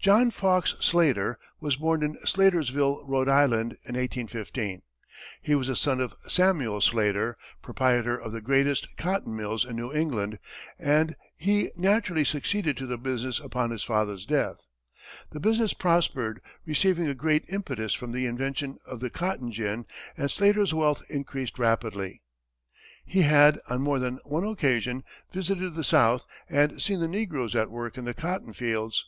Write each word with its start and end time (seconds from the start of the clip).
John 0.00 0.32
Fox 0.32 0.74
Slater 0.80 1.38
was 1.60 1.76
born 1.76 2.02
in 2.02 2.16
Slatersville, 2.26 3.04
Rhode 3.06 3.28
Island, 3.28 3.74
in 3.84 3.94
1815. 3.94 4.82
He 5.40 5.54
was 5.54 5.68
the 5.68 5.76
son 5.76 6.00
of 6.00 6.12
Samuel 6.26 6.80
Slater, 6.80 7.38
proprietor 7.62 8.16
of 8.18 8.32
the 8.32 8.40
greatest 8.40 8.88
cotton 8.96 9.36
mills 9.36 9.64
in 9.64 9.76
New 9.76 9.92
England, 9.92 10.40
and 10.76 11.14
he 11.36 11.70
naturally 11.76 12.24
succeeded 12.24 12.76
to 12.78 12.86
the 12.86 12.98
business 12.98 13.38
upon 13.38 13.70
his 13.70 13.84
father's 13.84 14.26
death. 14.26 14.66
The 15.30 15.38
business 15.38 15.72
prospered, 15.72 16.40
receiving 16.66 17.06
a 17.06 17.14
great 17.14 17.44
impetus 17.48 17.94
from 17.94 18.10
the 18.10 18.26
invention 18.26 18.78
of 18.84 18.98
the 18.98 19.08
cotton 19.08 19.52
gin, 19.52 19.86
and 20.16 20.28
Slater's 20.32 20.74
wealth 20.74 21.04
increased 21.08 21.60
rapidly. 21.60 22.22
He 23.04 23.22
had, 23.22 23.60
on 23.68 23.82
more 23.82 24.00
than 24.00 24.18
one 24.24 24.42
occasion, 24.44 25.04
visited 25.32 25.74
the 25.76 25.84
south 25.84 26.26
and 26.48 26.82
seen 26.82 26.98
the 26.98 27.06
negroes 27.06 27.54
at 27.54 27.70
work 27.70 27.96
in 27.96 28.04
the 28.04 28.14
cotton 28.14 28.52
fields. 28.52 29.06